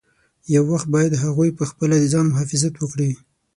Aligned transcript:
یو 0.55 0.63
وخت 0.71 0.87
باید 0.95 1.21
هغوی 1.23 1.49
پخپله 1.59 1.95
د 1.99 2.05
ځان 2.13 2.25
مخافظت 2.27 2.73
وکړي. 2.77 3.11